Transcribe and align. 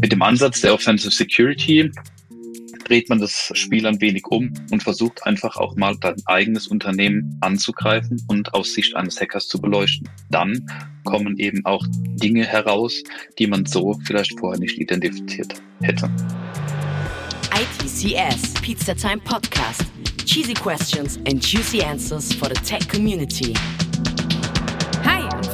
Mit 0.00 0.12
dem 0.12 0.22
Ansatz 0.22 0.60
der 0.60 0.74
Offensive 0.74 1.10
Security 1.10 1.90
dreht 2.84 3.08
man 3.08 3.18
das 3.18 3.50
Spiel 3.54 3.86
ein 3.86 4.00
wenig 4.00 4.26
um 4.28 4.52
und 4.70 4.82
versucht 4.82 5.24
einfach 5.26 5.56
auch 5.56 5.74
mal 5.76 5.96
dein 6.00 6.16
eigenes 6.26 6.68
Unternehmen 6.68 7.36
anzugreifen 7.40 8.22
und 8.28 8.52
aus 8.54 8.74
Sicht 8.74 8.94
eines 8.94 9.20
Hackers 9.20 9.48
zu 9.48 9.60
beleuchten. 9.60 10.08
Dann 10.30 10.66
kommen 11.04 11.38
eben 11.38 11.64
auch 11.64 11.84
Dinge 12.22 12.44
heraus, 12.44 13.02
die 13.38 13.46
man 13.46 13.66
so 13.66 13.98
vielleicht 14.04 14.38
vorher 14.38 14.60
nicht 14.60 14.78
identifiziert 14.78 15.54
hätte. 15.80 16.10
ITCS 17.54 18.54
Pizza 18.60 18.94
Time 18.94 19.18
Podcast. 19.24 19.84
Cheesy 20.24 20.54
questions 20.54 21.18
and 21.28 21.40
juicy 21.42 21.82
answers 21.82 22.32
for 22.32 22.48
the 22.48 22.60
tech 22.62 22.88
community. 22.88 23.54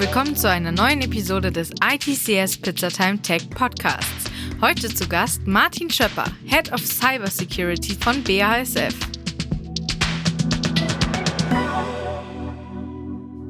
Willkommen 0.00 0.34
zu 0.34 0.48
einer 0.48 0.72
neuen 0.72 1.02
Episode 1.02 1.52
des 1.52 1.72
ITCS 1.72 2.56
Pizza 2.62 2.88
Time 2.88 3.20
Tech 3.20 3.50
Podcasts. 3.50 4.30
Heute 4.62 4.88
zu 4.88 5.06
Gast 5.06 5.46
Martin 5.46 5.90
Schöpper, 5.90 6.24
Head 6.46 6.72
of 6.72 6.80
Cybersecurity 6.80 7.96
von 7.96 8.24
BASF. 8.24 8.94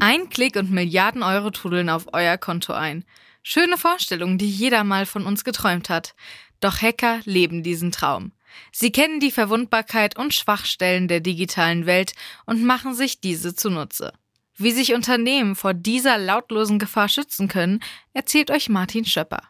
Ein 0.01 0.29
Klick 0.29 0.57
und 0.57 0.73
Milliarden 0.73 1.23
Euro 1.23 1.51
trudeln 1.51 1.89
auf 1.89 2.09
euer 2.13 2.37
Konto 2.37 2.73
ein. 2.73 3.05
Schöne 3.45 3.77
Vorstellung, 3.77 4.37
die 4.37 4.51
jeder 4.51 4.83
mal 4.83 5.07
von 5.07 5.27
uns 5.27 5.45
geträumt 5.45 5.89
hat. 5.89 6.17
Doch 6.59 6.83
Hacker 6.83 7.21
leben 7.27 7.63
diesen 7.63 7.93
Traum. 7.93 8.33
Sie 8.73 8.91
kennen 8.91 9.21
die 9.21 9.31
Verwundbarkeit 9.31 10.19
und 10.19 10.35
Schwachstellen 10.35 11.07
der 11.07 11.21
digitalen 11.21 11.87
Welt 11.87 12.15
und 12.45 12.65
machen 12.65 12.93
sich 12.93 13.21
diese 13.21 13.55
zunutze. 13.55 14.13
Wie 14.63 14.73
sich 14.73 14.93
Unternehmen 14.93 15.55
vor 15.55 15.73
dieser 15.73 16.19
lautlosen 16.19 16.79
Gefahr 16.79 17.09
schützen 17.09 17.49
können, 17.49 17.81
erzählt 18.13 18.51
euch 18.51 18.69
Martin 18.69 19.07
Schöpper. 19.07 19.49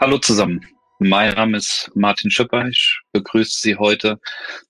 Hallo 0.00 0.18
zusammen. 0.18 0.66
Mein 0.98 1.34
Name 1.34 1.58
ist 1.58 1.92
Martin 1.94 2.32
Schöpper. 2.32 2.66
Ich 2.66 2.98
begrüße 3.12 3.60
Sie 3.60 3.76
heute 3.76 4.18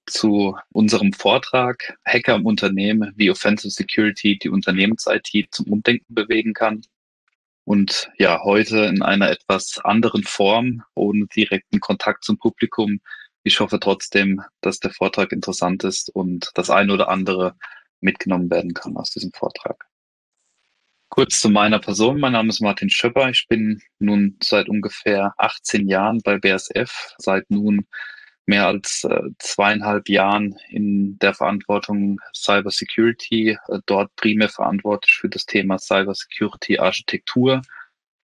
zu 0.04 0.58
unserem 0.72 1.14
Vortrag 1.14 1.96
Hacker 2.04 2.34
im 2.34 2.44
Unternehmen, 2.44 3.14
wie 3.16 3.30
Offensive 3.30 3.70
Security 3.70 4.38
die 4.38 4.50
Unternehmens-IT 4.50 5.48
zum 5.50 5.72
Umdenken 5.72 6.14
bewegen 6.14 6.52
kann. 6.52 6.82
Und 7.64 8.10
ja, 8.18 8.42
heute 8.44 8.84
in 8.84 9.00
einer 9.00 9.30
etwas 9.30 9.78
anderen 9.82 10.22
Form, 10.22 10.82
ohne 10.94 11.24
direkten 11.34 11.80
Kontakt 11.80 12.24
zum 12.24 12.36
Publikum. 12.36 13.00
Ich 13.48 13.60
hoffe 13.60 13.80
trotzdem, 13.80 14.42
dass 14.60 14.78
der 14.78 14.90
Vortrag 14.90 15.32
interessant 15.32 15.82
ist 15.82 16.10
und 16.10 16.50
das 16.52 16.68
eine 16.68 16.92
oder 16.92 17.08
andere 17.08 17.56
mitgenommen 18.02 18.50
werden 18.50 18.74
kann 18.74 18.94
aus 18.98 19.10
diesem 19.10 19.32
Vortrag. 19.32 19.86
Kurz 21.08 21.40
zu 21.40 21.48
meiner 21.48 21.78
Person. 21.78 22.20
Mein 22.20 22.32
Name 22.32 22.50
ist 22.50 22.60
Martin 22.60 22.90
Schöpper. 22.90 23.30
Ich 23.30 23.46
bin 23.48 23.80
nun 24.00 24.36
seit 24.42 24.68
ungefähr 24.68 25.32
18 25.38 25.88
Jahren 25.88 26.20
bei 26.22 26.36
BSF, 26.36 27.14
seit 27.16 27.50
nun 27.50 27.86
mehr 28.44 28.66
als 28.66 29.04
äh, 29.04 29.30
zweieinhalb 29.38 30.10
Jahren 30.10 30.54
in 30.68 31.18
der 31.18 31.32
Verantwortung 31.32 32.20
Cyber 32.34 32.70
Security, 32.70 33.56
äh, 33.68 33.78
dort 33.86 34.14
primär 34.16 34.50
verantwortlich 34.50 35.14
für 35.14 35.30
das 35.30 35.46
Thema 35.46 35.78
Cyber 35.78 36.14
Security 36.14 36.78
Architektur, 36.78 37.62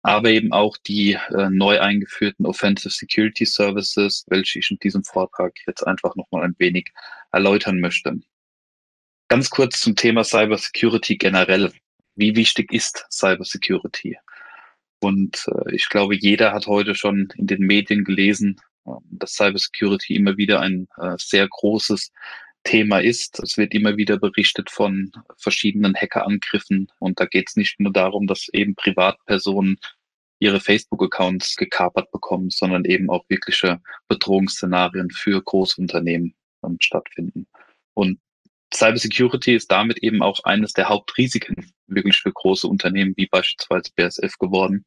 aber 0.03 0.29
eben 0.29 0.51
auch 0.51 0.77
die 0.77 1.13
äh, 1.13 1.49
neu 1.49 1.79
eingeführten 1.79 2.45
Offensive 2.45 2.93
Security 2.93 3.45
Services, 3.45 4.25
welche 4.27 4.59
ich 4.59 4.69
in 4.69 4.77
diesem 4.77 5.03
Vortrag 5.03 5.53
jetzt 5.65 5.83
einfach 5.87 6.15
nochmal 6.15 6.43
ein 6.43 6.55
wenig 6.59 6.91
erläutern 7.31 7.79
möchte. 7.79 8.19
Ganz 9.29 9.49
kurz 9.49 9.79
zum 9.79 9.95
Thema 9.95 10.23
Cyber 10.23 10.57
Security 10.57 11.17
generell 11.17 11.71
wie 12.15 12.35
wichtig 12.35 12.71
ist 12.71 13.05
Cybersecurity? 13.11 14.17
Und 14.99 15.45
äh, 15.47 15.75
ich 15.75 15.89
glaube, 15.89 16.15
jeder 16.15 16.53
hat 16.53 16.67
heute 16.67 16.95
schon 16.95 17.29
in 17.37 17.47
den 17.47 17.61
Medien 17.61 18.03
gelesen, 18.03 18.57
äh, 18.85 18.91
dass 19.11 19.33
Cybersecurity 19.33 20.15
immer 20.15 20.37
wieder 20.37 20.59
ein 20.59 20.87
äh, 20.97 21.15
sehr 21.17 21.47
großes 21.47 22.11
Thema 22.63 22.99
ist. 22.99 23.39
Es 23.39 23.57
wird 23.57 23.73
immer 23.73 23.97
wieder 23.97 24.17
berichtet 24.17 24.69
von 24.69 25.11
verschiedenen 25.37 25.95
Hackerangriffen. 25.95 26.91
Und 26.99 27.19
da 27.19 27.25
geht 27.25 27.49
es 27.49 27.55
nicht 27.55 27.79
nur 27.79 27.91
darum, 27.91 28.27
dass 28.27 28.49
eben 28.49 28.75
Privatpersonen 28.75 29.77
ihre 30.39 30.59
Facebook-Accounts 30.59 31.55
gekapert 31.55 32.11
bekommen, 32.11 32.49
sondern 32.49 32.85
eben 32.85 33.09
auch 33.09 33.23
wirkliche 33.29 33.81
Bedrohungsszenarien 34.07 35.09
für 35.09 35.41
Großunternehmen 35.41 36.35
ähm, 36.65 36.77
stattfinden. 36.79 37.47
Und 37.93 38.19
Cybersecurity 38.73 39.55
ist 39.55 39.71
damit 39.71 39.99
eben 39.99 40.21
auch 40.21 40.43
eines 40.43 40.73
der 40.73 40.89
Hauptrisiken 40.89 41.71
wirklich 41.87 42.17
für 42.17 42.31
große 42.31 42.67
Unternehmen 42.67 43.13
wie 43.15 43.27
beispielsweise 43.27 43.91
BSF 43.95 44.37
geworden. 44.37 44.83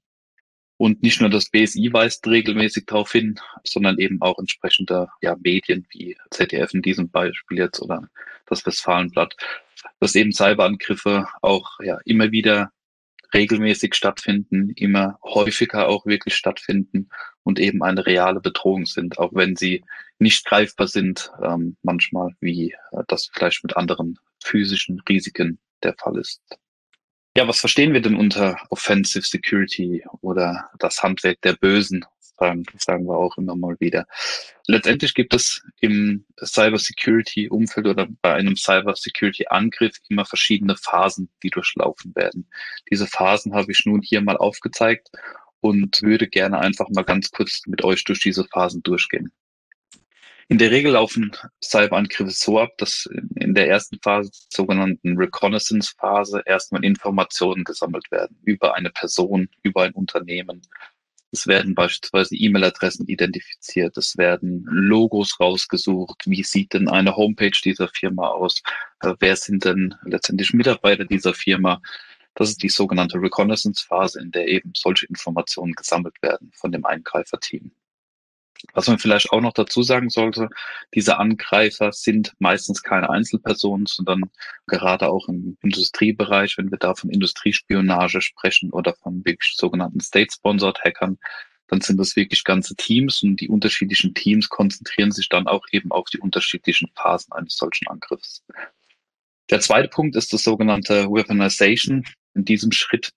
Und 0.79 1.03
nicht 1.03 1.21
nur 1.21 1.31
das 1.31 1.49
BSI 1.49 1.91
weist 1.93 2.27
regelmäßig 2.27 2.85
darauf 2.87 3.13
hin, 3.13 3.41
sondern 3.65 3.99
eben 3.99 4.21
auch 4.21 4.39
entsprechende 4.39 5.09
ja, 5.23 5.37
Medien 5.43 5.87
wie 5.91 6.17
ZDF 6.31 6.75
in 6.75 6.83
diesem 6.83 7.11
Beispiel 7.11 7.59
jetzt 7.59 7.81
oder 7.81 8.09
das 8.47 8.65
Westfalenblatt, 8.67 9.37
dass 10.01 10.15
eben 10.15 10.33
Cyberangriffe 10.33 11.27
auch 11.41 11.81
ja 11.81 11.99
immer 12.05 12.31
wieder 12.31 12.73
regelmäßig 13.35 13.95
stattfinden, 13.95 14.71
immer 14.71 15.19
häufiger 15.23 15.89
auch 15.89 16.07
wirklich 16.07 16.35
stattfinden 16.35 17.09
und 17.43 17.59
eben 17.59 17.83
eine 17.83 18.07
reale 18.07 18.41
Bedrohung 18.41 18.87
sind, 18.87 19.19
auch 19.19 19.33
wenn 19.35 19.57
sie 19.57 19.85
nicht 20.19 20.45
greifbar 20.47 20.89
sind, 20.89 21.31
ähm, 21.43 21.77
manchmal, 21.83 22.31
wie 22.41 22.73
äh, 22.93 23.03
das 23.09 23.31
vielleicht 23.33 23.63
mit 23.65 23.77
anderen 23.77 24.19
physischen 24.43 25.01
Risiken 25.09 25.59
der 25.83 25.95
Fall 25.95 26.19
ist. 26.19 26.41
Ja, 27.37 27.47
was 27.47 27.61
verstehen 27.61 27.93
wir 27.93 28.01
denn 28.01 28.17
unter 28.17 28.57
Offensive 28.71 29.27
Security 29.27 30.03
oder 30.23 30.71
das 30.79 31.03
Handwerk 31.03 31.43
der 31.43 31.53
Bösen? 31.53 32.03
Sagen, 32.19 32.65
sagen 32.79 33.05
wir 33.05 33.19
auch 33.19 33.37
immer 33.37 33.55
mal 33.55 33.77
wieder. 33.79 34.07
Letztendlich 34.67 35.13
gibt 35.13 35.35
es 35.35 35.63
im 35.83 36.25
Cyber 36.43 36.79
Security 36.79 37.51
Umfeld 37.51 37.89
oder 37.89 38.09
bei 38.23 38.33
einem 38.33 38.57
Cyber 38.57 38.97
Security 38.97 39.49
Angriff 39.49 39.99
immer 40.09 40.25
verschiedene 40.25 40.77
Phasen, 40.77 41.29
die 41.43 41.51
durchlaufen 41.51 42.15
werden. 42.17 42.49
Diese 42.91 43.07
Phasen 43.07 43.55
habe 43.55 43.71
ich 43.71 43.85
nun 43.85 44.01
hier 44.01 44.23
mal 44.23 44.39
aufgezeigt 44.39 45.11
und 45.61 46.01
würde 46.01 46.29
gerne 46.29 46.59
einfach 46.59 46.89
mal 46.89 47.05
ganz 47.05 47.31
kurz 47.31 47.61
mit 47.67 47.85
euch 47.85 48.05
durch 48.05 48.21
diese 48.21 48.47
Phasen 48.47 48.83
durchgehen. 48.83 49.31
In 50.49 50.59
der 50.59 50.71
Regel 50.71 50.93
laufen 50.93 51.33
Cyberangriffe 51.61 52.31
so 52.31 52.61
ab, 52.61 52.71
dass 52.79 53.09
in 53.35 53.55
der 53.55 53.69
ersten 53.69 53.99
Phase, 54.01 54.31
sogenannten 54.53 55.17
Reconnaissance-Phase, 55.17 56.43
erstmal 56.47 56.85
Informationen 56.85 57.65
gesammelt 57.65 58.09
werden 58.13 58.39
über 58.45 58.75
eine 58.75 58.91
Person, 58.91 59.49
über 59.65 59.83
ein 59.83 59.93
Unternehmen. 59.93 60.63
Es 61.33 61.49
werden 61.49 61.75
beispielsweise 61.75 62.37
E-Mail-Adressen 62.37 63.09
identifiziert, 63.09 63.97
es 63.97 64.17
werden 64.17 64.65
Logos 64.71 65.41
rausgesucht, 65.41 66.23
wie 66.27 66.45
sieht 66.45 66.75
denn 66.75 66.89
eine 66.89 67.17
Homepage 67.17 67.59
dieser 67.65 67.89
Firma 67.89 68.29
aus, 68.29 68.63
äh, 69.01 69.15
wer 69.19 69.35
sind 69.35 69.65
denn 69.65 69.97
letztendlich 70.05 70.53
Mitarbeiter 70.53 71.05
dieser 71.05 71.35
Firma. 71.35 71.83
Das 72.35 72.51
ist 72.51 72.63
die 72.63 72.69
sogenannte 72.69 73.21
Reconnaissance-Phase, 73.21 74.21
in 74.21 74.31
der 74.31 74.47
eben 74.47 74.73
solche 74.77 75.07
Informationen 75.07 75.73
gesammelt 75.73 76.23
werden 76.23 76.53
von 76.55 76.71
dem 76.71 76.85
Eingreiferteam. 76.87 77.73
Was 78.73 78.89
man 78.89 78.99
vielleicht 78.99 79.33
auch 79.33 79.41
noch 79.41 79.53
dazu 79.53 79.83
sagen 79.83 80.11
sollte, 80.11 80.49
diese 80.95 81.19
Angreifer 81.19 81.93
sind 81.93 82.35
meistens 82.39 82.83
keine 82.83 83.11
Einzelpersonen, 83.11 83.87
sondern 83.87 84.23
gerade 84.67 85.09
auch 85.09 85.29
im 85.29 85.57
Industriebereich, 85.63 86.59
wenn 86.59 86.71
wir 86.71 86.79
da 86.79 86.95
von 86.95 87.11
Industriespionage 87.11 88.21
sprechen 88.21 88.71
oder 88.71 88.95
von 88.95 89.25
wirklich 89.25 89.55
sogenannten 89.57 90.01
State-Sponsored 90.01 90.81
Hackern, 90.85 91.19
dann 91.69 91.81
sind 91.81 91.99
das 91.99 92.15
wirklich 92.17 92.45
ganze 92.45 92.77
Teams 92.77 93.23
und 93.23 93.41
die 93.41 93.49
unterschiedlichen 93.49 94.15
Teams 94.15 94.49
konzentrieren 94.49 95.11
sich 95.11 95.29
dann 95.29 95.47
auch 95.47 95.65
eben 95.73 95.91
auf 95.91 96.09
die 96.09 96.19
unterschiedlichen 96.19 96.91
Phasen 96.95 97.33
eines 97.33 97.57
solchen 97.57 97.89
Angriffs. 97.89 98.45
Der 99.51 99.61
zweite 99.61 99.89
Punkt 99.89 100.17
ist 100.17 100.33
das 100.33 100.43
sogenannte 100.43 101.07
Weaponization. 101.07 102.05
In 102.35 102.45
diesem 102.45 102.73
Schritt 102.73 103.11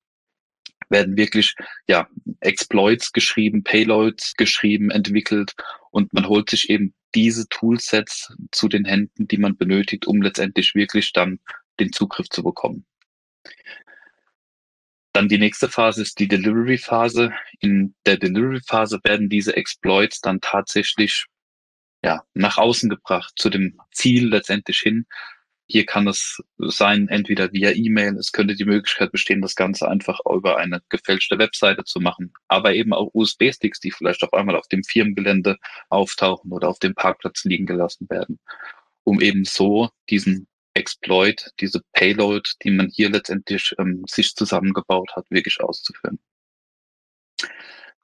werden 0.89 1.17
wirklich 1.17 1.55
ja 1.87 2.07
Exploits 2.41 3.11
geschrieben, 3.13 3.63
Payloads 3.63 4.35
geschrieben, 4.35 4.91
entwickelt 4.91 5.55
und 5.91 6.13
man 6.13 6.27
holt 6.27 6.49
sich 6.49 6.69
eben 6.69 6.93
diese 7.15 7.47
Toolsets 7.49 8.33
zu 8.51 8.67
den 8.67 8.85
Händen, 8.85 9.27
die 9.27 9.37
man 9.37 9.57
benötigt, 9.57 10.07
um 10.07 10.21
letztendlich 10.21 10.75
wirklich 10.75 11.13
dann 11.13 11.39
den 11.79 11.91
Zugriff 11.91 12.29
zu 12.29 12.43
bekommen. 12.43 12.85
Dann 15.13 15.27
die 15.27 15.39
nächste 15.39 15.69
Phase 15.69 16.03
ist 16.03 16.19
die 16.19 16.27
Delivery-Phase. 16.27 17.33
In 17.59 17.95
der 18.05 18.17
Delivery-Phase 18.17 18.99
werden 19.03 19.27
diese 19.27 19.55
Exploits 19.55 20.21
dann 20.21 20.39
tatsächlich 20.39 21.25
ja, 22.03 22.23
nach 22.33 22.57
außen 22.57 22.89
gebracht, 22.89 23.33
zu 23.35 23.49
dem 23.49 23.79
Ziel 23.91 24.29
letztendlich 24.29 24.79
hin, 24.79 25.05
hier 25.71 25.85
kann 25.85 26.07
es 26.07 26.41
sein, 26.57 27.07
entweder 27.09 27.53
via 27.53 27.71
E-Mail, 27.71 28.17
es 28.17 28.31
könnte 28.31 28.55
die 28.55 28.65
Möglichkeit 28.65 29.11
bestehen, 29.11 29.41
das 29.41 29.55
Ganze 29.55 29.87
einfach 29.87 30.19
über 30.25 30.57
eine 30.57 30.81
gefälschte 30.89 31.37
Webseite 31.37 31.83
zu 31.83 31.99
machen, 31.99 32.33
aber 32.47 32.73
eben 32.73 32.91
auch 32.91 33.11
USB-Sticks, 33.13 33.79
die 33.79 33.91
vielleicht 33.91 34.23
auf 34.23 34.33
einmal 34.33 34.55
auf 34.55 34.67
dem 34.67 34.83
Firmengelände 34.83 35.57
auftauchen 35.89 36.51
oder 36.51 36.69
auf 36.69 36.79
dem 36.79 36.95
Parkplatz 36.95 37.43
liegen 37.43 37.67
gelassen 37.67 38.09
werden, 38.09 38.39
um 39.03 39.21
eben 39.21 39.45
so 39.45 39.89
diesen 40.09 40.47
Exploit, 40.73 41.51
diese 41.59 41.81
Payload, 41.93 42.49
die 42.63 42.71
man 42.71 42.89
hier 42.89 43.11
letztendlich 43.11 43.75
ähm, 43.77 44.03
sich 44.07 44.33
zusammengebaut 44.33 45.11
hat, 45.15 45.29
wirklich 45.29 45.61
auszuführen. 45.61 46.19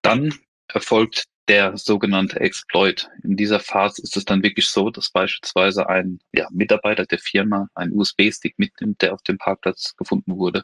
Dann 0.04 0.36
erfolgt 0.68 1.26
der 1.48 1.78
sogenannte 1.78 2.40
Exploit. 2.40 3.10
In 3.24 3.38
dieser 3.38 3.60
Phase 3.60 4.02
ist 4.02 4.18
es 4.18 4.26
dann 4.26 4.44
wirklich 4.44 4.68
so, 4.68 4.90
dass 4.90 5.12
beispielsweise 5.12 5.88
ein 5.88 6.20
ja, 6.34 6.48
Mitarbeiter 6.52 7.06
der 7.06 7.20
Firma 7.20 7.70
einen 7.76 7.94
USB-Stick 7.94 8.58
mitnimmt, 8.58 9.02
der 9.02 9.14
auf 9.14 9.22
dem 9.22 9.38
Parkplatz 9.38 9.96
gefunden 9.96 10.38
wurde 10.38 10.64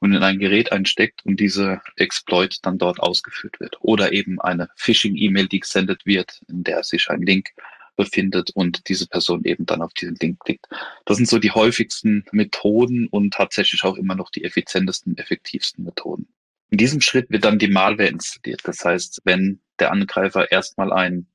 und 0.00 0.14
in 0.14 0.22
ein 0.22 0.38
Gerät 0.38 0.72
einsteckt 0.72 1.24
und 1.24 1.40
diese 1.40 1.80
Exploit 1.96 2.58
dann 2.62 2.78
dort 2.78 3.00
ausgeführt 3.00 3.60
wird. 3.60 3.76
Oder 3.80 4.12
eben 4.12 4.40
eine 4.40 4.68
Phishing-E-Mail, 4.76 5.48
die 5.48 5.60
gesendet 5.60 6.06
wird, 6.06 6.40
in 6.48 6.64
der 6.64 6.84
sich 6.84 7.10
ein 7.10 7.22
Link 7.22 7.50
befindet 7.96 8.50
und 8.54 8.88
diese 8.88 9.06
Person 9.06 9.44
eben 9.44 9.66
dann 9.66 9.82
auf 9.82 9.92
diesen 9.94 10.16
Link 10.16 10.40
klickt. 10.40 10.66
Das 11.04 11.16
sind 11.16 11.28
so 11.28 11.38
die 11.38 11.52
häufigsten 11.52 12.24
Methoden 12.32 13.06
und 13.08 13.34
tatsächlich 13.34 13.84
auch 13.84 13.96
immer 13.96 14.14
noch 14.14 14.30
die 14.30 14.44
effizientesten, 14.44 15.16
effektivsten 15.16 15.84
Methoden. 15.84 16.28
In 16.70 16.78
diesem 16.78 17.00
Schritt 17.00 17.30
wird 17.30 17.44
dann 17.44 17.58
die 17.58 17.68
Malware 17.68 18.08
installiert. 18.08 18.62
Das 18.64 18.84
heißt, 18.84 19.22
wenn 19.24 19.60
der 19.78 19.92
Angreifer 19.92 20.50
erstmal 20.50 20.92
einen 20.92 21.28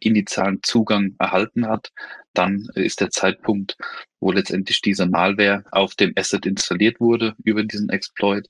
initialen 0.00 0.62
Zugang 0.62 1.14
erhalten 1.18 1.66
hat, 1.66 1.90
dann 2.34 2.68
ist 2.74 3.00
der 3.00 3.10
Zeitpunkt, 3.10 3.76
wo 4.20 4.32
letztendlich 4.32 4.80
diese 4.80 5.06
Malware 5.06 5.64
auf 5.70 5.94
dem 5.94 6.12
Asset 6.16 6.46
installiert 6.46 7.00
wurde 7.00 7.34
über 7.42 7.64
diesen 7.64 7.88
Exploit 7.90 8.48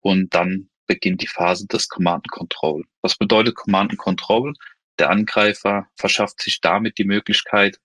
und 0.00 0.34
dann 0.34 0.68
beginnt 0.86 1.22
die 1.22 1.26
Phase 1.26 1.66
des 1.66 1.88
Command 1.88 2.30
Control. 2.30 2.84
Was 3.02 3.16
bedeutet 3.16 3.56
Command 3.56 3.96
Control? 3.98 4.54
Der 4.98 5.10
Angreifer 5.10 5.88
verschafft 5.96 6.40
sich 6.40 6.60
damit 6.60 6.98
die 6.98 7.04
Möglichkeit, 7.04 7.78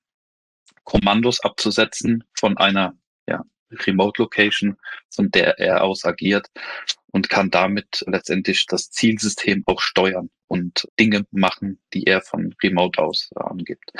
Kommandos 0.84 1.42
abzusetzen 1.42 2.24
von 2.34 2.58
einer 2.58 2.98
ja, 3.28 3.44
Remote 3.86 4.22
Location, 4.22 4.78
von 5.14 5.32
der 5.32 5.60
er 5.60 5.84
aus 5.84 6.06
agiert 6.06 6.48
und 7.12 7.30
kann 7.30 7.52
damit 7.52 8.04
letztendlich 8.08 8.66
das 8.66 8.90
Zielsystem 8.90 9.64
auch 9.66 9.82
steuern 9.82 10.30
und 10.48 10.88
Dinge 11.00 11.26
machen, 11.32 11.80
die 11.94 12.06
er 12.06 12.22
von 12.22 12.56
Remote 12.64 13.02
aus 13.02 13.30
angibt. 13.36 13.92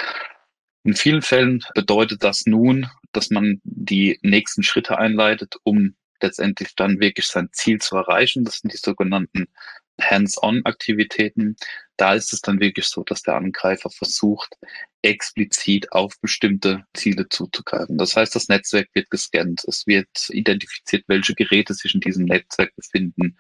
In 0.84 0.96
vielen 0.96 1.22
Fällen 1.22 1.64
bedeutet 1.76 2.24
das 2.24 2.46
nun, 2.46 2.90
dass 3.14 3.30
man 3.30 3.62
die 3.64 4.20
nächsten 4.22 4.64
Schritte 4.64 4.98
einleitet, 4.98 5.56
um 5.64 5.96
letztendlich 6.22 6.76
dann 6.76 7.00
wirklich 7.00 7.28
sein 7.28 7.50
Ziel 7.54 7.80
zu 7.80 7.96
erreichen. 7.96 8.44
Das 8.44 8.60
sind 8.60 8.74
die 8.74 8.78
sogenannten 8.78 9.48
Hands-on-Aktivitäten. 10.02 11.56
Da 11.98 12.16
ist 12.16 12.34
es 12.34 12.42
dann 12.42 12.60
wirklich 12.60 12.88
so, 12.88 13.04
dass 13.04 13.22
der 13.22 13.36
Angreifer 13.36 13.90
versucht, 13.90 14.56
explizit 15.04 15.92
auf 15.92 16.20
bestimmte 16.22 16.86
Ziele 16.94 17.28
zuzugreifen. 17.30 17.98
Das 17.98 18.16
heißt, 18.16 18.36
das 18.36 18.48
Netzwerk 18.48 18.88
wird 18.94 19.10
gescannt. 19.10 19.64
Es 19.68 19.86
wird 19.86 20.08
identifiziert, 20.30 21.04
welche 21.08 21.36
Geräte 21.36 21.74
sich 21.74 21.94
in 21.94 22.02
diesem 22.02 22.26
Netzwerk 22.26 22.76
befinden. 22.76 23.38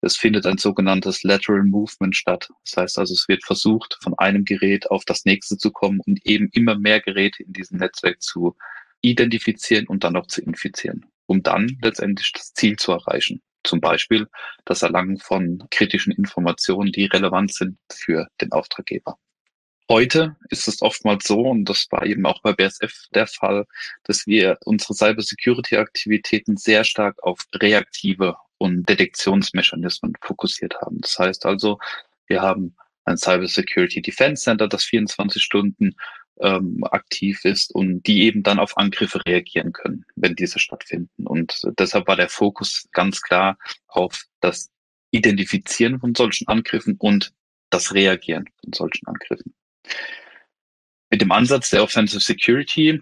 Es 0.00 0.16
findet 0.16 0.46
ein 0.46 0.58
sogenanntes 0.58 1.22
Lateral 1.22 1.64
Movement 1.64 2.16
statt. 2.16 2.48
Das 2.64 2.76
heißt 2.76 2.98
also, 2.98 3.14
es 3.14 3.28
wird 3.28 3.44
versucht, 3.44 3.98
von 4.02 4.14
einem 4.18 4.44
Gerät 4.44 4.90
auf 4.90 5.04
das 5.04 5.24
nächste 5.24 5.56
zu 5.56 5.70
kommen 5.70 6.00
und 6.06 6.24
eben 6.26 6.48
immer 6.52 6.78
mehr 6.78 7.00
Geräte 7.00 7.42
in 7.42 7.52
diesem 7.52 7.78
Netzwerk 7.78 8.20
zu 8.20 8.56
identifizieren 9.02 9.86
und 9.86 10.04
dann 10.04 10.16
auch 10.16 10.26
zu 10.26 10.42
infizieren, 10.42 11.06
um 11.26 11.42
dann 11.42 11.78
letztendlich 11.82 12.32
das 12.32 12.52
Ziel 12.54 12.76
zu 12.76 12.92
erreichen. 12.92 13.42
Zum 13.62 13.80
Beispiel 13.80 14.26
das 14.66 14.82
Erlangen 14.82 15.18
von 15.18 15.64
kritischen 15.70 16.12
Informationen, 16.12 16.92
die 16.92 17.06
relevant 17.06 17.52
sind 17.54 17.78
für 17.90 18.28
den 18.40 18.52
Auftraggeber. 18.52 19.18
Heute 19.90 20.36
ist 20.48 20.66
es 20.66 20.80
oftmals 20.80 21.26
so, 21.26 21.40
und 21.42 21.66
das 21.66 21.86
war 21.90 22.06
eben 22.06 22.24
auch 22.24 22.40
bei 22.40 22.54
BSF 22.54 23.08
der 23.14 23.26
Fall, 23.26 23.66
dass 24.04 24.26
wir 24.26 24.58
unsere 24.64 24.94
Cybersecurity-Aktivitäten 24.94 26.56
sehr 26.56 26.84
stark 26.84 27.22
auf 27.22 27.40
reaktive 27.54 28.36
und 28.56 28.88
Detektionsmechanismen 28.88 30.14
fokussiert 30.22 30.74
haben. 30.80 31.02
Das 31.02 31.18
heißt 31.18 31.44
also, 31.44 31.78
wir 32.26 32.40
haben 32.40 32.74
ein 33.04 33.18
Cybersecurity 33.18 34.00
Defense 34.00 34.44
Center, 34.44 34.68
das 34.68 34.84
24 34.84 35.42
Stunden 35.42 35.94
ähm, 36.40 36.82
aktiv 36.84 37.44
ist 37.44 37.74
und 37.74 38.02
die 38.06 38.22
eben 38.22 38.42
dann 38.42 38.58
auf 38.58 38.78
Angriffe 38.78 39.20
reagieren 39.26 39.72
können, 39.72 40.06
wenn 40.16 40.34
diese 40.34 40.58
stattfinden. 40.58 41.26
Und 41.26 41.62
deshalb 41.78 42.08
war 42.08 42.16
der 42.16 42.30
Fokus 42.30 42.88
ganz 42.92 43.20
klar 43.20 43.58
auf 43.86 44.24
das 44.40 44.70
Identifizieren 45.10 46.00
von 46.00 46.14
solchen 46.14 46.48
Angriffen 46.48 46.96
und 46.98 47.32
das 47.68 47.92
Reagieren 47.92 48.48
von 48.62 48.72
solchen 48.72 49.06
Angriffen. 49.06 49.54
Mit 51.10 51.20
dem 51.20 51.32
Ansatz 51.32 51.70
der 51.70 51.82
Offensive 51.82 52.20
Security 52.20 53.00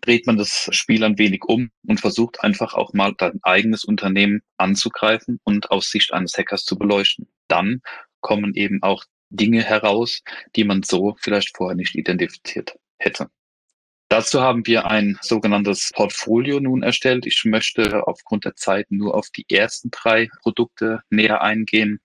dreht 0.00 0.26
man 0.26 0.36
das 0.36 0.68
Spiel 0.72 1.04
ein 1.04 1.18
wenig 1.18 1.44
um 1.44 1.70
und 1.86 2.00
versucht 2.00 2.42
einfach 2.42 2.74
auch 2.74 2.92
mal 2.92 3.14
dein 3.16 3.38
eigenes 3.42 3.84
Unternehmen 3.84 4.42
anzugreifen 4.56 5.38
und 5.44 5.70
aus 5.70 5.90
Sicht 5.90 6.12
eines 6.12 6.36
Hackers 6.36 6.64
zu 6.64 6.76
beleuchten. 6.76 7.28
Dann 7.48 7.82
kommen 8.20 8.54
eben 8.54 8.82
auch 8.82 9.04
Dinge 9.30 9.62
heraus, 9.62 10.22
die 10.56 10.64
man 10.64 10.82
so 10.82 11.16
vielleicht 11.20 11.56
vorher 11.56 11.76
nicht 11.76 11.94
identifiziert 11.94 12.78
hätte. 12.98 13.30
Dazu 14.08 14.42
haben 14.42 14.66
wir 14.66 14.90
ein 14.90 15.18
sogenanntes 15.22 15.90
Portfolio 15.94 16.60
nun 16.60 16.82
erstellt. 16.82 17.24
Ich 17.24 17.46
möchte 17.46 18.06
aufgrund 18.06 18.44
der 18.44 18.54
Zeit 18.56 18.90
nur 18.90 19.14
auf 19.14 19.30
die 19.30 19.46
ersten 19.48 19.90
drei 19.90 20.28
Produkte 20.42 21.00
näher 21.08 21.40
eingehen. 21.40 21.98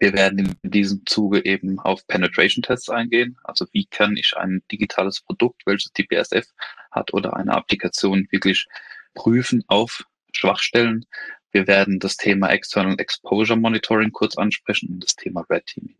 Wir 0.00 0.14
werden 0.14 0.56
in 0.62 0.70
diesem 0.70 1.04
Zuge 1.04 1.44
eben 1.44 1.78
auf 1.78 2.06
Penetration 2.06 2.62
Tests 2.62 2.88
eingehen. 2.88 3.38
Also 3.44 3.66
wie 3.72 3.84
kann 3.84 4.16
ich 4.16 4.34
ein 4.34 4.62
digitales 4.72 5.20
Produkt, 5.20 5.62
welches 5.66 5.92
die 5.92 6.04
BSF 6.04 6.46
hat 6.90 7.12
oder 7.12 7.36
eine 7.36 7.54
Applikation 7.54 8.26
wirklich 8.30 8.66
prüfen 9.14 9.62
auf 9.68 10.04
Schwachstellen. 10.32 11.04
Wir 11.52 11.66
werden 11.66 11.98
das 11.98 12.16
Thema 12.16 12.48
External 12.48 12.98
Exposure 12.98 13.58
Monitoring 13.58 14.10
kurz 14.10 14.38
ansprechen 14.38 14.88
und 14.88 15.04
das 15.04 15.16
Thema 15.16 15.44
Red 15.50 15.66
Teaming. 15.66 15.96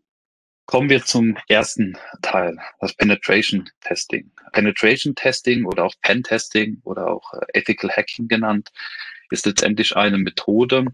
Kommen 0.65 0.89
wir 0.89 1.03
zum 1.03 1.37
ersten 1.47 1.95
Teil, 2.23 2.57
das 2.79 2.95
Penetration 2.95 3.69
Testing. 3.81 4.31
Penetration 4.53 5.13
Testing 5.13 5.65
oder 5.65 5.83
auch 5.83 5.93
Pen 6.01 6.23
Testing 6.23 6.79
oder 6.85 7.07
auch 7.07 7.33
äh, 7.33 7.59
Ethical 7.59 7.91
Hacking 7.91 8.27
genannt, 8.27 8.71
ist 9.29 9.45
letztendlich 9.45 9.95
eine 9.95 10.17
Methode, 10.17 10.85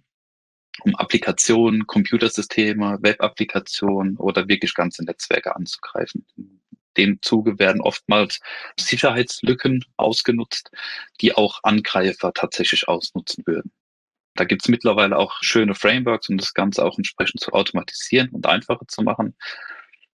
um 0.83 0.95
Applikationen, 0.95 1.87
Computersysteme, 1.87 2.99
Web-Applikationen 3.01 4.17
oder 4.17 4.47
wirklich 4.47 4.73
ganze 4.73 5.03
Netzwerke 5.03 5.55
anzugreifen. 5.55 6.25
In 6.35 6.61
dem 6.97 7.21
Zuge 7.21 7.59
werden 7.59 7.81
oftmals 7.81 8.39
Sicherheitslücken 8.79 9.85
ausgenutzt, 9.97 10.71
die 11.21 11.33
auch 11.35 11.59
Angreifer 11.63 12.33
tatsächlich 12.33 12.87
ausnutzen 12.87 13.43
würden. 13.45 13.71
Da 14.35 14.43
gibt's 14.43 14.67
mittlerweile 14.67 15.17
auch 15.17 15.35
schöne 15.41 15.73
Frameworks, 15.73 16.29
um 16.29 16.37
das 16.37 16.53
Ganze 16.53 16.85
auch 16.85 16.97
entsprechend 16.97 17.41
zu 17.41 17.51
automatisieren 17.53 18.29
und 18.29 18.45
einfacher 18.45 18.87
zu 18.87 19.01
machen. 19.01 19.35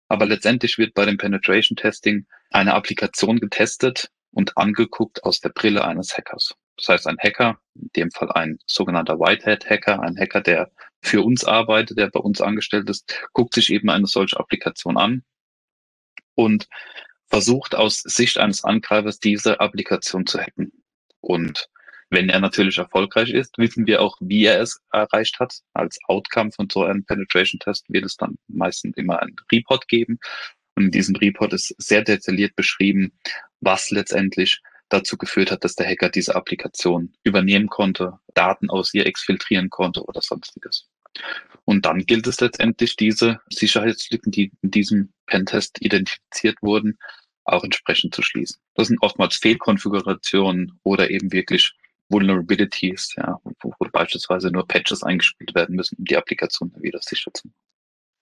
Aber 0.09 0.27
letztendlich 0.27 0.77
wird 0.77 0.93
bei 0.95 1.07
dem 1.07 1.17
Penetration 1.17 1.77
Testing 1.77 2.27
eine 2.51 2.75
Applikation 2.75 3.41
getestet 3.41 4.11
und 4.33 4.57
angeguckt 4.59 5.25
aus 5.25 5.41
der 5.41 5.51
Brille 5.51 5.85
eines 5.85 6.17
Hackers. 6.17 6.55
Das 6.81 6.89
heißt, 6.89 7.07
ein 7.09 7.19
Hacker, 7.19 7.61
in 7.75 7.91
dem 7.95 8.11
Fall 8.11 8.33
ein 8.33 8.59
sogenannter 8.67 9.19
Whitehead-Hacker, 9.19 10.01
ein 10.01 10.17
Hacker, 10.19 10.41
der 10.41 10.71
für 11.03 11.23
uns 11.23 11.45
arbeitet, 11.45 11.99
der 11.99 12.09
bei 12.09 12.21
uns 12.21 12.41
angestellt 12.41 12.89
ist, 12.89 13.29
guckt 13.33 13.55
sich 13.55 13.71
eben 13.71 13.91
eine 13.91 14.07
solche 14.07 14.39
Applikation 14.39 14.97
an 14.97 15.23
und 16.35 16.69
versucht 17.29 17.75
aus 17.75 17.99
Sicht 17.99 18.39
eines 18.39 18.65
Angreifers 18.65 19.21
diese 19.21 19.61
Applikation 19.61 20.27
zu 20.27 20.41
hacken. 20.41 20.73
Und 21.21 21.69
wenn 22.09 22.29
er 22.31 22.41
natürlich 22.41 22.79
erfolgreich 22.79 23.31
ist, 23.31 23.57
wissen 23.59 23.87
wir 23.87 24.01
auch, 24.01 24.17
wie 24.21 24.47
er 24.47 24.61
es 24.61 24.81
erreicht 24.91 25.39
hat. 25.39 25.61
Als 25.75 25.99
Outcome 26.09 26.51
von 26.51 26.69
so 26.71 26.83
einem 26.83 27.05
Penetration-Test 27.05 27.85
wird 27.89 28.05
es 28.05 28.17
dann 28.17 28.37
meistens 28.49 28.97
immer 28.97 29.21
ein 29.21 29.37
Report 29.53 29.87
geben. 29.87 30.19
Und 30.75 30.87
in 30.87 30.91
diesem 30.91 31.15
Report 31.17 31.53
ist 31.53 31.75
sehr 31.79 32.03
detailliert 32.03 32.57
beschrieben, 32.57 33.13
was 33.61 33.91
letztendlich 33.91 34.61
dazu 34.91 35.17
geführt 35.17 35.51
hat, 35.51 35.65
dass 35.65 35.75
der 35.75 35.87
Hacker 35.87 36.11
diese 36.11 36.35
Applikation 36.35 37.15
übernehmen 37.23 37.69
konnte, 37.69 38.19
Daten 38.35 38.71
aus 38.71 38.93
ihr 38.93 39.07
exfiltrieren 39.07 39.71
konnte 39.71 40.05
oder 40.05 40.21
sonstiges. 40.21 40.89
Und 41.65 41.87
dann 41.87 42.01
gilt 42.07 42.27
es 42.27 42.41
letztendlich, 42.41 42.97
diese 42.97 43.41
Sicherheitslücken, 43.51 44.33
die 44.33 44.53
in 44.63 44.71
diesem 44.71 45.13
Pentest 45.27 45.81
identifiziert 45.81 46.57
wurden, 46.63 46.99
auch 47.45 47.65
entsprechend 47.65 48.15
zu 48.15 48.23
schließen. 48.23 48.61
Das 48.75 48.89
sind 48.89 49.03
oftmals 49.03 49.37
Fehlkonfigurationen 49.37 50.79
oder 50.83 51.11
eben 51.11 51.33
wirklich 51.33 51.73
Vulnerabilities, 52.09 53.15
ja, 53.17 53.39
wo, 53.45 53.73
wo 53.79 53.89
beispielsweise 53.91 54.51
nur 54.51 54.67
Patches 54.67 55.03
eingespielt 55.03 55.55
werden 55.55 55.77
müssen, 55.77 55.97
um 55.99 56.05
die 56.05 56.17
Applikation 56.17 56.73
wieder 56.81 57.01
sicher 57.01 57.33
zu 57.33 57.49
machen. 57.49 57.57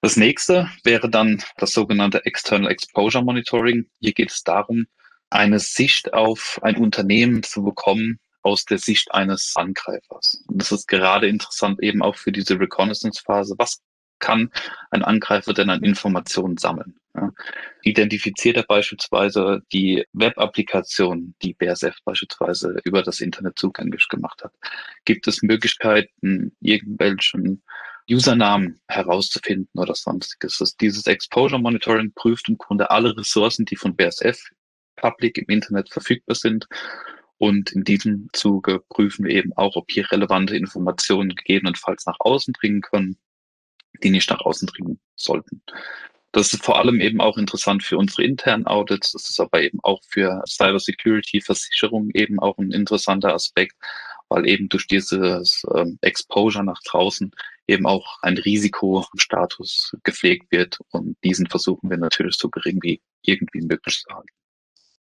Das 0.01 0.17
nächste 0.17 0.71
wäre 0.85 1.11
dann 1.11 1.43
das 1.57 1.73
sogenannte 1.73 2.25
External 2.25 2.71
Exposure 2.71 3.25
Monitoring. 3.25 3.87
Hier 4.01 4.13
geht 4.13 4.31
es 4.31 4.45
darum, 4.45 4.87
eine 5.31 5.59
Sicht 5.59 6.15
auf 6.15 6.59
ein 6.63 6.77
Unternehmen 6.77 7.43
zu 7.43 7.63
bekommen 7.63 8.19
aus 8.43 8.65
der 8.65 8.79
Sicht 8.79 9.13
eines 9.13 9.53
Angreifers. 9.57 10.43
Und 10.47 10.61
das 10.61 10.73
ist 10.73 10.89
gerade 10.89 11.29
interessant 11.29 11.83
eben 11.83 12.03
auch 12.03 12.17
für 12.17 12.33
diese 12.33 12.59
Reconnaissance-Phase. 12.59 13.55
Was 13.59 13.81
kann 14.21 14.51
ein 14.91 15.03
Angreifer 15.03 15.53
denn 15.53 15.71
an 15.71 15.83
Informationen 15.83 16.57
sammeln? 16.57 16.97
Ja. 17.15 17.33
Identifiziert 17.83 18.57
er 18.57 18.65
beispielsweise 18.65 19.63
die 19.73 20.05
Web-Applikation, 20.13 21.35
die 21.43 21.55
BSF 21.55 21.97
beispielsweise 22.05 22.79
über 22.85 23.03
das 23.03 23.21
Internet 23.21 23.59
zugänglich 23.59 24.09
gemacht 24.09 24.43
hat? 24.43 24.53
Gibt 25.05 25.27
es 25.27 25.43
Möglichkeiten, 25.43 26.57
irgendwelchen 26.61 27.63
Usernamen 28.11 28.81
herauszufinden 28.89 29.79
oder 29.79 29.95
sonstiges? 29.95 30.77
Dieses 30.81 31.07
Exposure 31.07 31.61
Monitoring 31.61 32.13
prüft 32.15 32.49
im 32.49 32.59
Grunde 32.59 32.91
alle 32.91 33.17
Ressourcen, 33.17 33.65
die 33.65 33.77
von 33.77 33.95
BSF 33.95 34.39
public 35.00 35.38
im 35.38 35.47
Internet 35.49 35.90
verfügbar 35.90 36.35
sind. 36.35 36.67
Und 37.38 37.73
in 37.73 37.85
diesem 37.85 38.28
Zuge 38.33 38.83
prüfen 38.88 39.25
wir 39.25 39.35
eben 39.35 39.52
auch, 39.55 39.76
ob 39.76 39.90
hier 39.90 40.11
relevante 40.11 40.57
Informationen 40.57 41.35
gegebenenfalls 41.35 42.05
nach 42.07 42.19
außen 42.19 42.52
dringen 42.52 42.81
können, 42.81 43.17
die 44.02 44.11
nicht 44.11 44.31
nach 44.31 44.40
außen 44.40 44.67
dringen 44.67 44.99
sollten. 45.14 45.62
Das 46.33 46.52
ist 46.52 46.64
vor 46.64 46.78
allem 46.78 47.00
eben 47.00 47.21
auch 47.21 47.38
interessant 47.38 47.83
für 47.83 47.97
unsere 47.97 48.25
internen 48.25 48.67
Audits. 48.67 49.12
Das 49.12 49.31
ist 49.31 49.40
aber 49.40 49.62
eben 49.62 49.78
auch 49.83 50.02
für 50.09 50.43
Cybersecurity, 50.47 51.40
Versicherung 51.40 52.11
eben 52.11 52.38
auch 52.38 52.59
ein 52.59 52.71
interessanter 52.71 53.33
Aspekt, 53.35 53.76
weil 54.28 54.47
eben 54.47 54.69
durch 54.69 54.87
dieses 54.87 55.64
ähm, 55.75 55.99
Exposure 56.02 56.64
nach 56.64 56.81
draußen 56.85 57.31
eben 57.67 57.87
auch 57.87 58.19
ein 58.23 58.37
Risikostatus 58.37 59.97
gepflegt 60.02 60.50
wird 60.50 60.78
und 60.90 61.17
diesen 61.25 61.47
versuchen 61.49 61.88
wir 61.88 61.97
natürlich 61.99 62.37
so 62.37 62.49
gering 62.50 62.78
wie 62.83 63.00
irgendwie 63.23 63.62
möglich 63.62 64.02
zu 64.07 64.14
halten. 64.14 64.38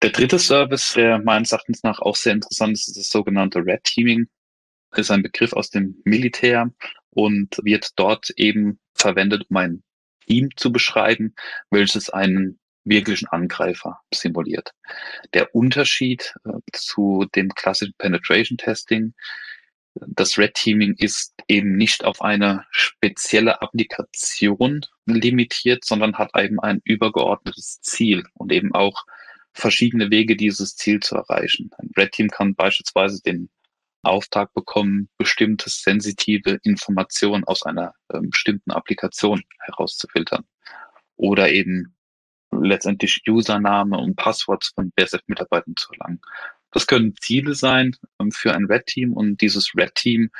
Der 0.02 0.10
dritte 0.10 0.40
Service, 0.40 0.94
der 0.94 1.20
meines 1.20 1.52
Erachtens 1.52 1.84
nach 1.84 2.00
auch 2.00 2.16
sehr 2.16 2.32
interessant 2.32 2.72
ist, 2.72 2.88
ist 2.88 2.96
das 2.98 3.08
sogenannte 3.08 3.60
Red 3.60 3.84
Teaming. 3.84 4.26
Das 4.90 5.00
ist 5.00 5.10
ein 5.12 5.22
Begriff 5.22 5.52
aus 5.52 5.70
dem 5.70 6.02
Militär 6.04 6.70
und 7.10 7.56
wird 7.62 7.90
dort 7.94 8.30
eben 8.36 8.80
verwendet, 8.94 9.44
um 9.48 9.56
ein 9.56 9.82
Team 10.26 10.50
zu 10.56 10.72
beschreiben, 10.72 11.34
welches 11.70 12.10
einen 12.10 12.58
wirklichen 12.84 13.28
Angreifer 13.28 14.00
simuliert. 14.12 14.72
Der 15.34 15.54
Unterschied 15.54 16.34
äh, 16.44 16.50
zu 16.72 17.26
dem 17.36 17.50
klassischen 17.50 17.94
Penetration 17.96 18.58
Testing, 18.58 19.14
das 19.94 20.36
Red 20.36 20.54
Teaming 20.54 20.94
ist 20.98 21.32
eben 21.46 21.76
nicht 21.76 22.04
auf 22.04 22.22
eine 22.22 22.64
spezielle 22.72 23.62
Applikation 23.62 24.80
limitiert, 25.06 25.84
sondern 25.84 26.18
hat 26.18 26.30
eben 26.36 26.58
ein 26.58 26.80
übergeordnetes 26.82 27.80
Ziel 27.82 28.24
und 28.34 28.50
eben 28.50 28.74
auch 28.74 29.04
verschiedene 29.52 30.10
Wege, 30.10 30.36
dieses 30.36 30.76
Ziel 30.76 31.00
zu 31.00 31.16
erreichen. 31.16 31.70
Ein 31.78 31.90
Red 31.96 32.12
Team 32.12 32.28
kann 32.28 32.54
beispielsweise 32.54 33.22
den 33.22 33.50
Auftrag 34.02 34.52
bekommen, 34.52 35.08
bestimmte 35.16 35.70
sensitive 35.70 36.58
Informationen 36.64 37.44
aus 37.44 37.62
einer 37.62 37.94
ähm, 38.12 38.30
bestimmten 38.30 38.72
Applikation 38.72 39.42
herauszufiltern. 39.60 40.44
Oder 41.16 41.52
eben 41.52 41.94
letztendlich 42.50 43.22
Username 43.28 43.96
und 43.96 44.16
Passworts 44.16 44.72
von 44.74 44.90
BSF-Mitarbeitern 44.92 45.74
zu 45.76 45.92
erlangen. 45.92 46.20
Das 46.72 46.86
können 46.86 47.14
Ziele 47.20 47.54
sein 47.54 47.96
ähm, 48.18 48.32
für 48.32 48.54
ein 48.54 48.64
Red 48.64 48.86
Team 48.86 49.12
und 49.12 49.40
dieses 49.40 49.72
Red 49.76 49.94
Team 49.94 50.30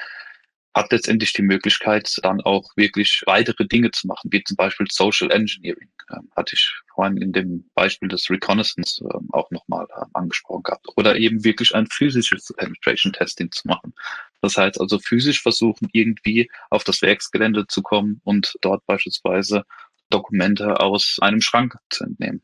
hat 0.74 0.90
letztendlich 0.90 1.32
die 1.32 1.42
Möglichkeit, 1.42 2.16
dann 2.22 2.40
auch 2.40 2.70
wirklich 2.76 3.22
weitere 3.26 3.66
Dinge 3.66 3.90
zu 3.90 4.06
machen, 4.06 4.32
wie 4.32 4.42
zum 4.42 4.56
Beispiel 4.56 4.86
Social 4.90 5.30
Engineering. 5.30 5.90
Ähm, 6.12 6.30
hatte 6.36 6.54
ich 6.54 6.72
vorhin 6.94 7.16
in 7.18 7.32
dem 7.32 7.70
Beispiel 7.74 8.08
des 8.08 8.30
Reconnaissance 8.30 9.04
ähm, 9.14 9.28
auch 9.32 9.50
nochmal 9.50 9.86
äh, 9.96 10.04
angesprochen 10.14 10.62
gehabt. 10.62 10.86
Oder 10.96 11.16
eben 11.16 11.44
wirklich 11.44 11.74
ein 11.74 11.86
physisches 11.86 12.52
Penetration 12.56 13.12
Testing 13.12 13.50
zu 13.50 13.68
machen. 13.68 13.92
Das 14.40 14.56
heißt 14.56 14.80
also 14.80 14.98
physisch 14.98 15.42
versuchen, 15.42 15.88
irgendwie 15.92 16.50
auf 16.70 16.84
das 16.84 17.02
Werksgelände 17.02 17.66
zu 17.66 17.82
kommen 17.82 18.20
und 18.24 18.56
dort 18.62 18.84
beispielsweise 18.86 19.64
Dokumente 20.10 20.80
aus 20.80 21.18
einem 21.20 21.40
Schrank 21.40 21.76
zu 21.90 22.04
entnehmen. 22.04 22.42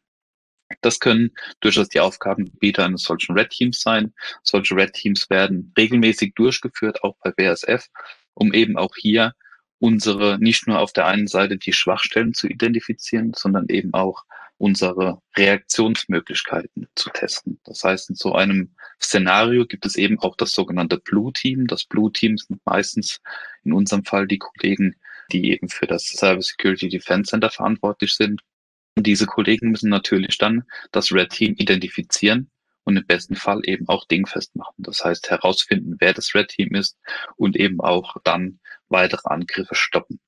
Das 0.80 1.00
können 1.00 1.30
durchaus 1.60 1.88
die 1.88 2.00
Aufgabengebiete 2.00 2.84
eines 2.84 3.02
solchen 3.02 3.32
Red 3.36 3.50
Teams 3.50 3.80
sein. 3.80 4.12
Solche 4.42 4.76
Red 4.76 4.92
Teams 4.92 5.30
werden 5.30 5.72
regelmäßig 5.76 6.34
durchgeführt, 6.34 7.02
auch 7.02 7.16
bei 7.22 7.30
BSF, 7.30 7.86
um 8.34 8.52
eben 8.52 8.76
auch 8.76 8.94
hier 8.96 9.34
unsere, 9.78 10.38
nicht 10.38 10.66
nur 10.66 10.78
auf 10.78 10.92
der 10.92 11.06
einen 11.06 11.26
Seite 11.26 11.56
die 11.56 11.72
Schwachstellen 11.72 12.34
zu 12.34 12.48
identifizieren, 12.48 13.32
sondern 13.34 13.66
eben 13.68 13.94
auch 13.94 14.24
unsere 14.58 15.22
Reaktionsmöglichkeiten 15.36 16.88
zu 16.96 17.10
testen. 17.10 17.60
Das 17.64 17.84
heißt, 17.84 18.10
in 18.10 18.16
so 18.16 18.34
einem 18.34 18.74
Szenario 19.00 19.66
gibt 19.66 19.86
es 19.86 19.96
eben 19.96 20.18
auch 20.18 20.36
das 20.36 20.50
sogenannte 20.50 20.98
Blue 20.98 21.32
Team. 21.32 21.68
Das 21.68 21.84
Blue 21.84 22.12
Team 22.12 22.36
sind 22.36 22.60
meistens 22.66 23.20
in 23.62 23.72
unserem 23.72 24.04
Fall 24.04 24.26
die 24.26 24.38
Kollegen, 24.38 24.96
die 25.30 25.52
eben 25.52 25.68
für 25.68 25.86
das 25.86 26.06
Cyber 26.06 26.42
Security 26.42 26.88
Defense 26.88 27.30
Center 27.30 27.50
verantwortlich 27.50 28.14
sind. 28.14 28.42
Und 28.98 29.06
diese 29.06 29.26
Kollegen 29.26 29.70
müssen 29.70 29.90
natürlich 29.90 30.38
dann 30.38 30.64
das 30.90 31.12
Red 31.12 31.30
Team 31.30 31.54
identifizieren 31.56 32.50
und 32.82 32.96
im 32.96 33.06
besten 33.06 33.36
Fall 33.36 33.60
eben 33.62 33.86
auch 33.88 34.04
dingfest 34.08 34.56
machen. 34.56 34.74
Das 34.78 35.04
heißt, 35.04 35.30
herausfinden, 35.30 35.94
wer 36.00 36.12
das 36.14 36.34
Red 36.34 36.48
Team 36.48 36.74
ist 36.74 36.98
und 37.36 37.54
eben 37.54 37.80
auch 37.80 38.16
dann 38.24 38.58
weitere 38.88 39.20
Angriffe 39.26 39.76
stoppen. 39.76 40.18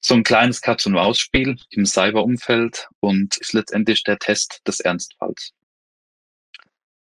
So 0.00 0.14
ein 0.14 0.22
kleines 0.22 0.60
Katz-und-Maus-Spiel 0.60 1.56
im 1.70 1.86
Cyber-Umfeld 1.86 2.86
und 3.00 3.36
ist 3.38 3.52
letztendlich 3.52 4.04
der 4.04 4.20
Test 4.20 4.60
des 4.68 4.78
Ernstfalls. 4.78 5.50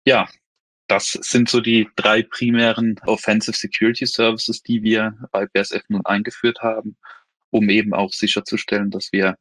Ja, 0.06 0.26
das 0.86 1.18
sind 1.20 1.50
so 1.50 1.60
die 1.60 1.86
drei 1.96 2.22
primären 2.22 2.98
Offensive 3.04 3.58
Security 3.58 4.06
Services, 4.06 4.62
die 4.62 4.82
wir 4.82 5.18
bei 5.32 5.44
BSF 5.44 5.82
nun 5.88 6.06
eingeführt 6.06 6.60
haben, 6.62 6.96
um 7.50 7.68
eben 7.68 7.92
auch 7.92 8.14
sicherzustellen, 8.14 8.90
dass 8.90 9.12
wir 9.12 9.36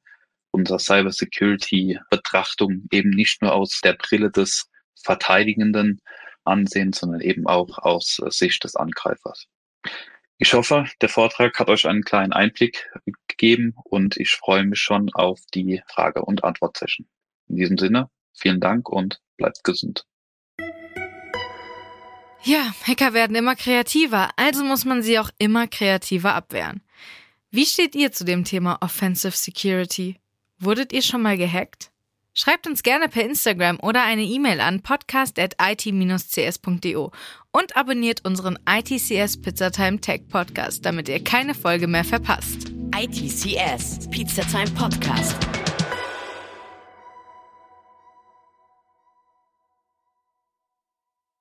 unserer 0.51 0.79
Cybersecurity-Betrachtung 0.79 2.87
eben 2.91 3.11
nicht 3.11 3.41
nur 3.41 3.53
aus 3.53 3.81
der 3.83 3.93
Brille 3.93 4.31
des 4.31 4.69
Verteidigenden 5.01 6.01
ansehen, 6.43 6.93
sondern 6.93 7.21
eben 7.21 7.47
auch 7.47 7.77
aus 7.79 8.21
Sicht 8.29 8.63
des 8.63 8.75
Angreifers. 8.75 9.47
Ich 10.37 10.53
hoffe, 10.53 10.85
der 11.01 11.09
Vortrag 11.09 11.59
hat 11.59 11.69
euch 11.69 11.85
einen 11.85 12.03
kleinen 12.03 12.31
Einblick 12.31 12.89
gegeben 13.27 13.73
und 13.83 14.17
ich 14.17 14.31
freue 14.31 14.63
mich 14.63 14.79
schon 14.79 15.09
auf 15.13 15.39
die 15.53 15.81
Frage- 15.87 16.23
und 16.23 16.43
Antwort-Session. 16.43 17.07
In 17.49 17.57
diesem 17.57 17.77
Sinne, 17.77 18.09
vielen 18.33 18.61
Dank 18.61 18.89
und 18.89 19.19
bleibt 19.35 19.63
gesund. 19.63 20.05
Ja, 22.43 22.73
Hacker 22.87 23.13
werden 23.13 23.35
immer 23.35 23.55
kreativer, 23.55 24.29
also 24.37 24.63
muss 24.63 24.85
man 24.85 25.03
sie 25.03 25.19
auch 25.19 25.29
immer 25.39 25.67
kreativer 25.67 26.35
abwehren. 26.35 26.81
Wie 27.51 27.65
steht 27.65 27.95
ihr 27.95 28.13
zu 28.13 28.23
dem 28.23 28.45
Thema 28.45 28.77
Offensive 28.79 29.35
Security? 29.35 30.15
Wurdet 30.59 30.93
ihr 30.93 31.01
schon 31.01 31.21
mal 31.21 31.37
gehackt? 31.37 31.91
Schreibt 32.33 32.67
uns 32.67 32.83
gerne 32.83 33.09
per 33.09 33.25
Instagram 33.25 33.79
oder 33.81 34.03
eine 34.03 34.23
E-Mail 34.23 34.61
an 34.61 34.81
podcast.it-cs.de 34.81 37.09
und 37.51 37.75
abonniert 37.75 38.23
unseren 38.25 38.57
ITCS 38.69 39.41
Pizzatime 39.41 39.99
Tech 39.99 40.29
Podcast, 40.29 40.85
damit 40.85 41.09
ihr 41.09 41.21
keine 41.23 41.55
Folge 41.55 41.87
mehr 41.87 42.05
verpasst. 42.05 42.71
ITCS 42.95 44.07
Pizzatime 44.09 44.71
Podcast. 44.71 45.58